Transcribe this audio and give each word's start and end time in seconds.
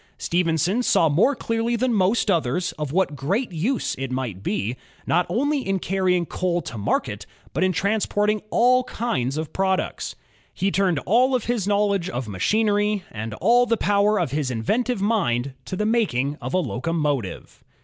Stephenson 0.17 0.81
saw 0.81 1.09
more 1.09 1.35
cleariy 1.35 1.77
than 1.77 1.93
most 1.93 2.31
others 2.31 2.71
of 2.71 2.91
what 2.91 3.15
great 3.15 3.51
use 3.51 3.93
it 3.99 4.09
might 4.11 4.41
be, 4.41 4.75
not 5.05 5.27
only 5.29 5.59
in 5.61 5.77
carrying 5.77 6.25
coal 6.25 6.59
to 6.59 6.75
market, 6.75 7.27
but 7.53 7.63
in 7.63 7.71
transporting 7.71 8.41
all 8.49 8.83
kinds 8.85 9.37
of 9.37 9.53
products. 9.53 10.15
He 10.55 10.71
turned 10.71 10.97
all 11.05 11.37
his 11.37 11.67
knowledge 11.67 12.09
of 12.09 12.27
machinery, 12.27 13.03
and 13.11 13.35
all 13.35 13.67
the 13.67 13.77
power 13.77 14.19
of 14.19 14.31
his 14.31 14.49
inventive 14.49 15.03
mind, 15.03 15.53
to 15.65 15.75
the 15.75 15.85
making 15.85 16.35
of 16.41 16.55
a 16.55 16.57
locomotive. 16.57 17.63